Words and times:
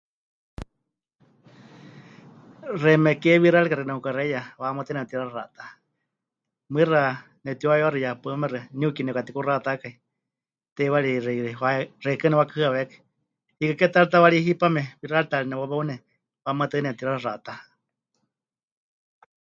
Xeíme 2.81 3.11
ke 3.23 3.31
wixárika 3.43 3.75
xɨka 3.77 3.87
ne'ukaxeiya 3.87 4.41
wahamatɨa 4.59 4.93
nepɨtixaxatá. 4.95 5.63
Mɨixa 6.73 7.01
nepɨtiuhayewaxɨ 7.43 7.97
ya 8.05 8.11
paɨmexa. 8.23 8.59
Niuki 8.77 9.01
nepɨkatikuxatakai. 9.03 9.93
Teiwarixi 10.75 11.33
xeikɨ́a 12.03 12.31
nepɨwakɨhɨawékai. 12.31 12.99
Hiikɨ 13.57 13.75
ke 13.79 13.87
ta 13.93 13.99
ri 14.03 14.09
tawaarí 14.13 14.37
hipame 14.47 14.81
wixáritaari 15.01 15.47
nepɨwawaune, 15.49 15.95
wahamatɨa 16.43 16.83
nepɨtixaxatá. 16.83 17.53